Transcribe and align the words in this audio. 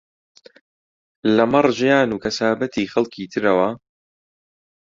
لەمەڕ 1.35 1.65
ژیان 1.77 2.09
و 2.11 2.21
کەسابەتی 2.23 2.89
خەڵکی 2.93 3.29
ترەوە 3.33 3.69